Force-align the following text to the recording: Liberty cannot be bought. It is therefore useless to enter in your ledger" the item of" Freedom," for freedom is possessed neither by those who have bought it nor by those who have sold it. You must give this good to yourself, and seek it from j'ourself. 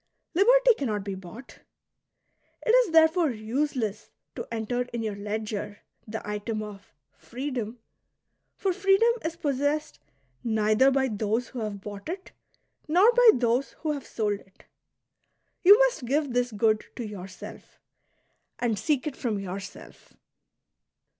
Liberty 0.33 0.73
cannot 0.79 1.03
be 1.03 1.13
bought. 1.13 1.59
It 2.65 2.71
is 2.71 2.91
therefore 2.91 3.29
useless 3.29 4.09
to 4.33 4.47
enter 4.51 4.87
in 4.91 5.03
your 5.03 5.15
ledger" 5.15 5.81
the 6.07 6.27
item 6.27 6.63
of" 6.63 6.91
Freedom," 7.29 7.77
for 8.55 8.73
freedom 8.73 9.11
is 9.23 9.35
possessed 9.35 9.99
neither 10.43 10.89
by 10.89 11.07
those 11.07 11.49
who 11.49 11.59
have 11.59 11.81
bought 11.81 12.09
it 12.09 12.31
nor 12.87 13.13
by 13.13 13.29
those 13.35 13.73
who 13.83 13.91
have 13.91 14.07
sold 14.07 14.39
it. 14.39 14.65
You 15.63 15.77
must 15.77 16.05
give 16.05 16.33
this 16.33 16.51
good 16.51 16.83
to 16.95 17.05
yourself, 17.05 17.77
and 18.57 18.79
seek 18.79 19.05
it 19.05 19.15
from 19.15 19.37
j'ourself. 19.37 20.13